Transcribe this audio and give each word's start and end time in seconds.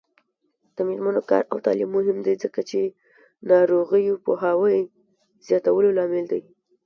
د 0.75 0.77
میرمنو 0.87 1.21
کار 1.29 1.43
او 1.51 1.57
تعلیم 1.65 1.89
مهم 1.97 2.17
دی 2.25 2.33
ځکه 2.43 2.59
چې 2.69 2.79
ناروغیو 3.49 4.21
پوهاوي 4.25 4.79
زیاتولو 5.47 5.95
لامل 5.97 6.25
دی. 6.31 6.41